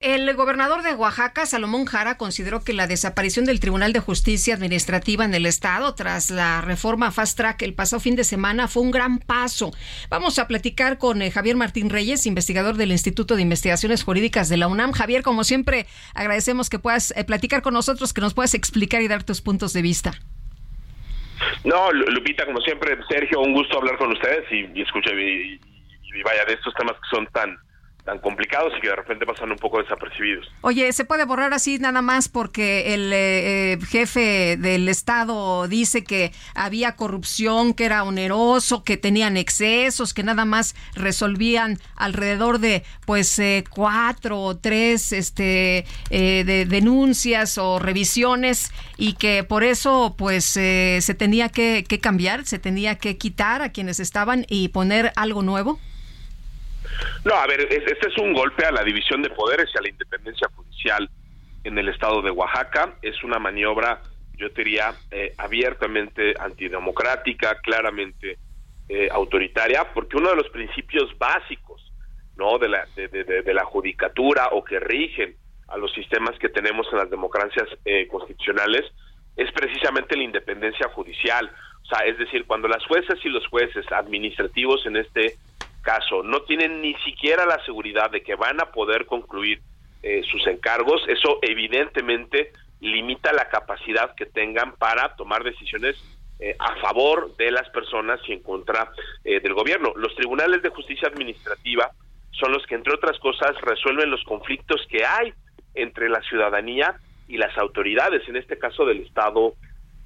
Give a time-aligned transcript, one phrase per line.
[0.00, 5.24] El gobernador de Oaxaca, Salomón Jara, consideró que la desaparición del Tribunal de Justicia Administrativa
[5.24, 8.92] en el Estado tras la reforma Fast Track el pasado fin de semana fue un
[8.92, 9.72] gran paso.
[10.08, 14.56] Vamos a platicar con eh, Javier Martín Reyes, investigador del Instituto de Investigaciones Jurídicas de
[14.56, 14.92] la UNAM.
[14.92, 19.08] Javier, como siempre, agradecemos que puedas eh, platicar con nosotros, que nos puedas explicar y
[19.08, 20.12] dar tus puntos de vista.
[21.64, 26.44] No, Lupita, como siempre, Sergio, un gusto hablar con ustedes y, escucha y, y vaya
[26.44, 27.58] de estos temas que son tan
[28.08, 30.50] tan complicados y que de repente pasan un poco desapercibidos.
[30.62, 36.04] Oye, ¿se puede borrar así nada más porque el eh, eh, jefe del Estado dice
[36.04, 42.82] que había corrupción, que era oneroso, que tenían excesos, que nada más resolvían alrededor de
[43.04, 50.46] pues eh, cuatro o tres este, de denuncias o revisiones y que por eso pues
[50.46, 55.78] se tenía que cambiar, se tenía que quitar a quienes estaban y poner algo nuevo?
[57.24, 59.88] No, a ver, este es un golpe a la división de poderes y a la
[59.88, 61.08] independencia judicial
[61.64, 62.94] en el estado de Oaxaca.
[63.02, 64.00] Es una maniobra,
[64.36, 68.38] yo diría, eh, abiertamente antidemocrática, claramente
[68.88, 71.92] eh, autoritaria, porque uno de los principios básicos
[72.36, 75.34] no de la, de, la judicatura o que rigen
[75.66, 78.84] a los sistemas que tenemos en las democracias eh, constitucionales
[79.36, 81.50] es precisamente la independencia judicial.
[81.82, 85.36] O sea, es decir, cuando las jueces y los jueces administrativos en este
[85.82, 89.60] caso no tienen ni siquiera la seguridad de que van a poder concluir
[90.02, 95.96] eh, sus encargos, eso evidentemente limita la capacidad que tengan para tomar decisiones
[96.38, 98.92] eh, a favor de las personas y en contra
[99.24, 99.92] eh, del gobierno.
[99.96, 101.90] Los tribunales de justicia administrativa
[102.30, 105.34] son los que, entre otras cosas, resuelven los conflictos que hay
[105.74, 106.94] entre la ciudadanía
[107.26, 109.54] y las autoridades, en este caso del Estado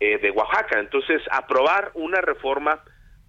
[0.01, 0.81] de Oaxaca.
[0.81, 2.83] Entonces, aprobar una reforma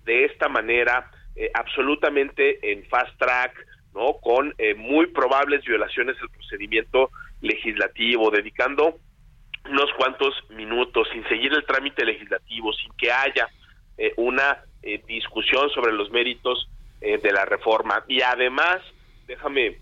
[0.05, 4.13] de esta manera, eh, absolutamente en fast track, ¿no?
[4.21, 7.09] Con eh, muy probables violaciones del procedimiento
[7.41, 8.99] legislativo, dedicando
[9.67, 13.47] unos cuantos minutos sin seguir el trámite legislativo, sin que haya
[13.97, 14.63] eh, una
[15.07, 18.03] discusión sobre los méritos de la reforma.
[18.05, 18.81] Y además,
[19.27, 19.77] déjame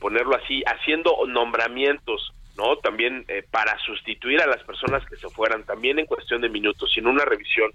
[0.00, 2.76] ponerlo así, haciendo nombramientos, ¿no?
[2.78, 7.06] También para sustituir a las personas que se fueran, también en cuestión de minutos, sin
[7.06, 7.70] una revisión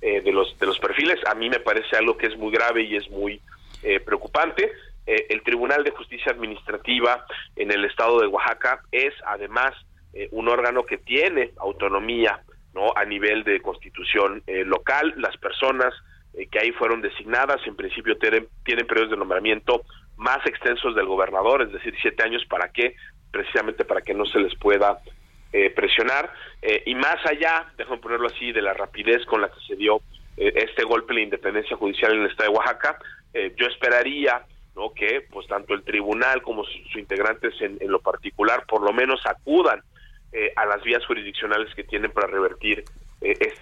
[0.00, 2.82] eh, de los de los perfiles a mí me parece algo que es muy grave
[2.82, 3.40] y es muy
[3.82, 4.72] eh, preocupante.
[5.06, 7.24] Eh, el Tribunal de Justicia Administrativa
[7.54, 9.74] en el estado de Oaxaca es además
[10.30, 12.40] un órgano que tiene autonomía
[12.72, 15.12] no a nivel de constitución local.
[15.18, 15.92] Las personas
[16.32, 19.82] que ahí fueron designadas en principio tienen, tienen periodos de nombramiento
[20.16, 22.96] más extensos del gobernador es decir siete años para qué
[23.30, 24.98] precisamente para que no se les pueda
[25.58, 26.30] eh, presionar
[26.60, 30.02] eh, y más allá, déjame ponerlo así, de la rapidez con la que se dio
[30.36, 32.98] eh, este golpe de independencia judicial en el estado de Oaxaca,
[33.56, 34.42] yo esperaría
[34.74, 39.20] no que pues tanto el tribunal como sus, integrantes en, lo particular por lo menos
[39.26, 39.82] acudan
[40.56, 42.82] a las vías jurisdiccionales que tienen para revertir
[43.20, 43.60] este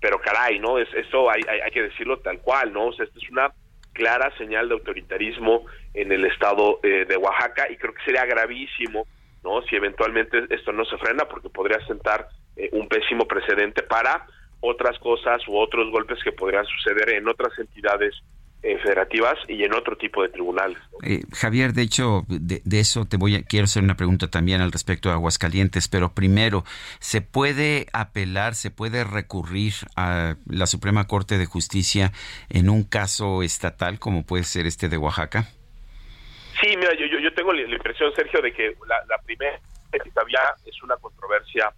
[0.00, 3.04] pero caray no es eso hay, hay, hay, que decirlo tal cual no o sea
[3.04, 3.52] esta es una
[3.92, 9.06] clara señal de autoritarismo en el estado de Oaxaca y creo que sería gravísimo
[9.42, 9.62] ¿no?
[9.62, 14.26] Si eventualmente esto no se frena, porque podría sentar eh, un pésimo precedente para
[14.60, 18.14] otras cosas u otros golpes que podrían suceder en otras entidades
[18.62, 20.76] eh, federativas y en otro tipo de tribunales.
[21.02, 24.70] Eh, Javier, de hecho, de, eso te voy a, quiero hacer una pregunta también al
[24.70, 26.62] respecto de Aguascalientes, pero primero,
[26.98, 32.12] ¿se puede apelar, se puede recurrir a la Suprema Corte de Justicia
[32.50, 35.48] en un caso estatal como puede ser este de Oaxaca?
[36.60, 36.92] Sí, mira,
[37.30, 39.58] yo, tengo la, impresión, Sergio, de que la, primera
[40.14, 41.72] todavía es una controversia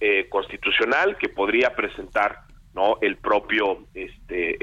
[0.00, 2.40] eh, constitucional que podría presentar
[2.74, 4.58] no el propio este eh,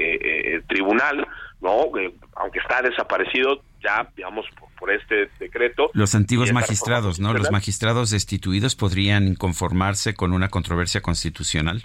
[0.56, 1.26] eh, tribunal
[1.60, 1.90] no
[2.36, 4.46] aunque está desaparecido ya digamos
[4.78, 5.90] por, este decreto.
[5.92, 11.84] Los antiguos magistrados no los magistrados destituidos podrían conformarse con una controversia constitucional.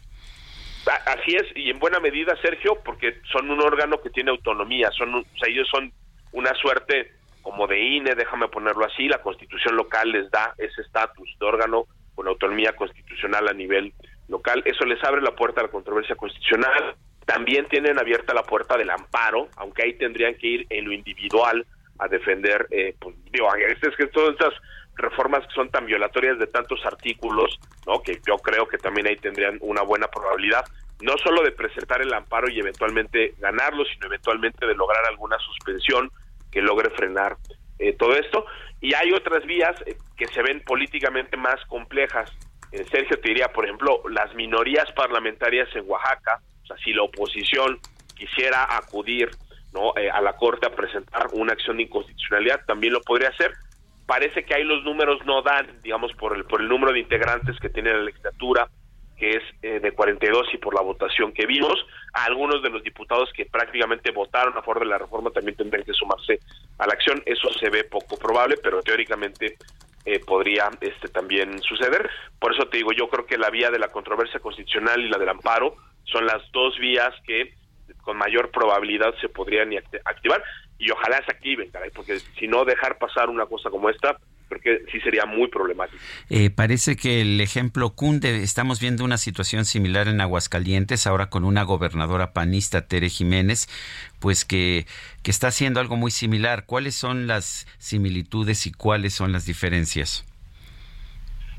[1.05, 5.15] Así es y en buena medida Sergio porque son un órgano que tiene autonomía son
[5.15, 5.91] o sea, ellos son
[6.31, 7.11] una suerte
[7.43, 11.85] como de INE, déjame ponerlo así, la constitución local les da ese estatus de órgano
[12.15, 13.93] con autonomía constitucional a nivel
[14.29, 14.63] local.
[14.65, 16.95] Eso les abre la puerta a la controversia constitucional.
[17.25, 21.65] También tienen abierta la puerta del amparo, aunque ahí tendrían que ir en lo individual
[21.99, 24.53] a defender, eh, pues digo, es, que todas estas
[24.95, 28.01] reformas que son tan violatorias de tantos artículos, ¿no?
[28.01, 30.65] Que yo creo que también ahí tendrían una buena probabilidad,
[31.01, 36.11] no solo de presentar el amparo y eventualmente ganarlo, sino eventualmente de lograr alguna suspensión
[36.53, 37.37] que logre frenar
[37.79, 38.45] eh, todo esto.
[38.79, 42.31] Y hay otras vías eh, que se ven políticamente más complejas.
[42.71, 47.03] Eh, Sergio te diría, por ejemplo, las minorías parlamentarias en Oaxaca, o sea, si la
[47.03, 47.79] oposición
[48.15, 49.31] quisiera acudir
[49.73, 49.93] ¿no?
[49.95, 53.53] a la Corte a presentar una acción de inconstitucionalidad, también lo podría hacer,
[54.05, 57.59] parece que ahí los números no dan, digamos, por el, por el número de integrantes
[57.59, 58.69] que tiene la legislatura,
[59.17, 63.29] que es eh, de 42 y por la votación que vimos, algunos de los diputados
[63.35, 66.39] que prácticamente votaron a favor de la reforma también tendrían que sumarse
[66.77, 67.21] a la acción.
[67.25, 69.57] Eso se ve poco probable, pero teóricamente
[70.05, 72.09] eh, podría este también suceder.
[72.39, 75.17] Por eso te digo, yo creo que la vía de la controversia constitucional y la
[75.17, 77.53] del amparo son las dos vías que
[78.01, 79.71] con mayor probabilidad se podrían
[80.05, 80.43] activar
[80.77, 84.17] y ojalá se activen, porque si no dejar pasar una cosa como esta,
[84.53, 85.97] porque sí sería muy problemático.
[86.29, 91.43] Eh, parece que el ejemplo cunde, estamos viendo una situación similar en Aguascalientes, ahora con
[91.43, 93.67] una gobernadora panista, Tere Jiménez,
[94.19, 94.85] pues que,
[95.23, 96.65] que está haciendo algo muy similar.
[96.67, 100.23] ¿Cuáles son las similitudes y cuáles son las diferencias?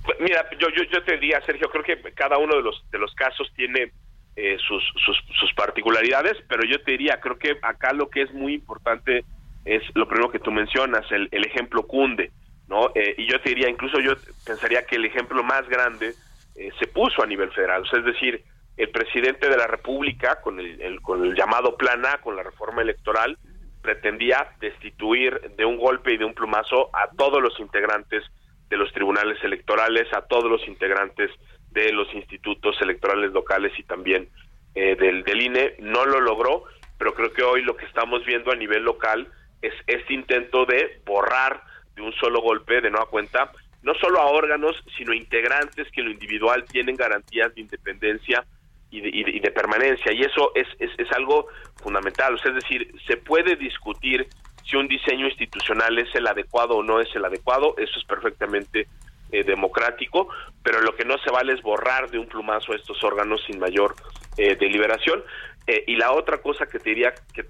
[0.04, 2.98] Pues mira, yo, yo, yo te diría, Sergio, creo que cada uno de los, de
[2.98, 3.90] los casos tiene
[4.36, 8.54] eh, sus, sus, particularidades, pero yo te diría, creo que acá lo que es muy
[8.54, 9.24] importante
[9.64, 12.32] es lo primero que tú mencionas, el, ejemplo cunde,
[12.68, 12.90] ¿no?
[12.94, 14.14] Eh, y yo te diría, incluso yo
[14.46, 16.14] pensaría que el ejemplo más grande
[16.56, 18.42] eh, se puso a nivel federal, es decir,
[18.76, 22.82] el presidente de la República, con el, con el llamado Plan A, con la reforma
[22.82, 23.38] electoral,
[23.82, 28.24] pretendía destituir de un golpe y de un plumazo a todos los integrantes
[28.68, 31.30] de los tribunales electorales, a todos los integrantes
[31.70, 34.28] de los institutos electorales locales y también
[34.74, 35.74] eh, del, del INE.
[35.78, 36.64] No lo logró,
[36.98, 39.28] pero creo que hoy lo que estamos viendo a nivel local
[39.62, 41.62] es este intento de borrar
[41.94, 43.50] de un solo golpe, de nueva cuenta,
[43.84, 48.44] no solo a órganos, sino integrantes que en lo individual tienen garantías de independencia
[48.90, 50.12] y de, y de, permanencia.
[50.12, 51.48] Y eso es, es, algo
[51.82, 52.34] fundamental.
[52.34, 54.26] O sea, es decir, se puede discutir
[54.64, 58.88] si un diseño institucional es el adecuado o no es el adecuado, eso es perfectamente
[59.30, 60.28] eh, democrático,
[60.62, 63.58] pero lo que no se vale es borrar de un plumazo a estos órganos sin
[63.58, 63.94] mayor
[64.38, 65.22] eh, deliberación.
[65.66, 67.44] Eh, y la otra cosa que te diría que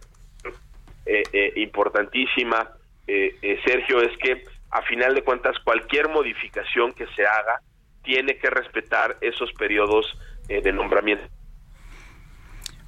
[1.57, 2.71] importantísima,
[3.07, 7.61] Sergio, es que a final de cuentas cualquier modificación que se haga
[8.03, 10.07] tiene que respetar esos periodos
[10.49, 11.25] de nombramiento.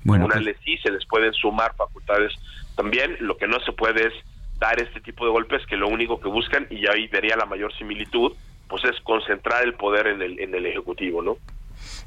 [0.04, 2.32] Bueno, pues sí se les pueden sumar facultades
[2.76, 4.12] también, lo que no se puede es
[4.58, 7.72] dar este tipo de golpes que lo único que buscan, y ahí vería la mayor
[7.76, 8.32] similitud,
[8.68, 11.38] pues es concentrar el poder en el, en el Ejecutivo, ¿no?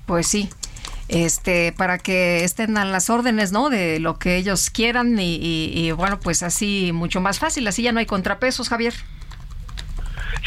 [0.06, 0.50] Pues sí,
[1.10, 3.70] este, para que estén a las órdenes, ¿no?
[3.70, 8.00] De lo que ellos quieran y, bueno, pues así mucho más fácil, así ya no
[8.00, 8.94] hay contrapesos, Javier.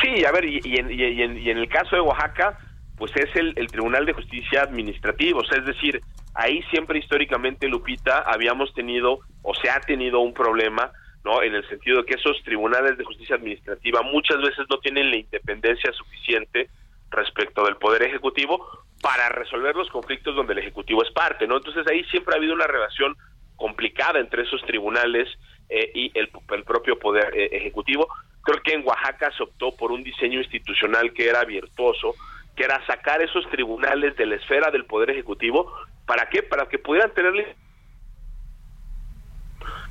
[0.01, 2.59] Sí, a ver, y, en, y en, el caso de Oaxaca,
[2.97, 6.01] pues es el, el Tribunal de Justicia Administrativo, o sea, es decir,
[6.35, 10.93] ahí siempre históricamente, Lupita, habíamos tenido o se ha tenido un problema
[11.25, 11.43] ¿no?
[11.43, 15.17] En el sentido de que esos tribunales de justicia administrativa muchas veces no tienen la
[15.17, 16.69] independencia suficiente
[17.11, 18.67] respecto del poder ejecutivo
[19.03, 21.57] para resolver los conflictos donde el ejecutivo es parte, ¿no?
[21.57, 23.17] Entonces ahí siempre ha habido una relación
[23.57, 25.29] complicada entre esos tribunales
[25.69, 26.29] eh, y el,
[26.65, 28.09] propio poder eh, ejecutivo.
[28.43, 32.15] Creo que en Oaxaca se optó por un diseño institucional que era virtuoso,
[32.55, 35.73] que era sacar esos tribunales de la esfera del poder ejecutivo,
[36.07, 36.45] ¿para qué?
[36.45, 37.57] Para que pudieran tener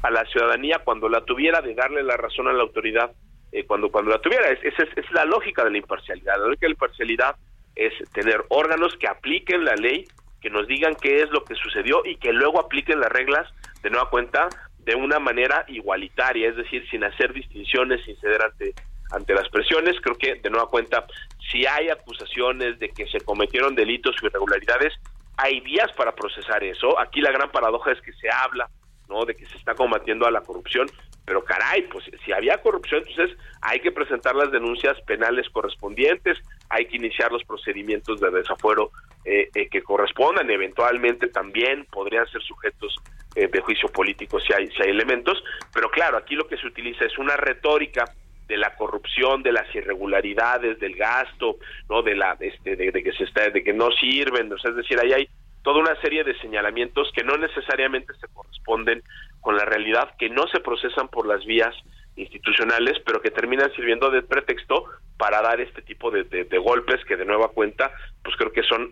[0.03, 3.11] a la ciudadanía cuando la tuviera, de darle la razón a la autoridad
[3.51, 4.49] eh, cuando, cuando la tuviera.
[4.49, 6.37] Esa es, la lógica de la imparcialidad.
[6.37, 7.35] La lógica de la imparcialidad
[7.75, 10.05] es tener órganos que apliquen la ley,
[10.41, 13.47] que nos digan qué es lo que sucedió y que luego apliquen las reglas
[13.81, 14.49] de nueva cuenta
[14.79, 18.73] de una manera igualitaria, es decir, sin hacer distinciones, sin ceder ante,
[19.11, 19.95] ante las presiones.
[20.01, 21.05] Creo que, de nueva cuenta,
[21.51, 24.93] si hay acusaciones de que se cometieron delitos o irregularidades,
[25.37, 26.99] hay vías para procesar eso.
[26.99, 28.69] Aquí la gran paradoja es que se habla
[29.11, 29.25] ¿no?
[29.25, 30.87] De que se está combatiendo a la corrupción,
[31.25, 36.39] pero caray, pues si había corrupción, entonces hay que presentar las denuncias penales correspondientes,
[36.71, 38.91] hay que iniciar los procedimientos de desafuero
[39.25, 42.95] eh, eh, que correspondan, eventualmente también podrían ser sujetos
[43.35, 46.65] eh, de juicio político si hay, si hay elementos, pero claro, aquí lo que se
[46.65, 48.05] utiliza es una retórica
[48.47, 51.57] de la corrupción, de las irregularidades, del gasto,
[51.89, 54.77] no, de la, este, de, que se está, de que no sirven, o sea, es
[54.77, 55.29] decir, ahí hay
[55.63, 59.03] toda una serie de señalamientos que no necesariamente se corresponden
[59.39, 61.75] con la realidad, que no se procesan por las vías
[62.15, 64.85] institucionales, pero que terminan sirviendo de pretexto
[65.17, 66.23] para dar este tipo de,
[66.57, 67.91] golpes que de nueva cuenta,
[68.23, 68.89] pues creo que son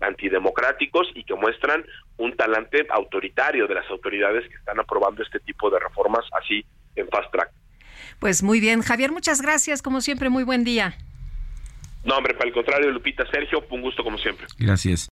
[0.00, 1.84] antidemocráticos y que muestran
[2.18, 7.08] un talante autoritario de las autoridades que están aprobando este tipo de reformas así en
[7.08, 7.50] fast track.
[8.20, 10.94] Pues muy bien, Javier, muchas gracias, como siempre, muy buen día.
[12.04, 14.46] No, hombre, para el contrario, Lupita, Sergio, un gusto como siempre.
[14.58, 15.08] Gracias.